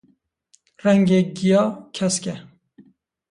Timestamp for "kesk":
1.95-2.23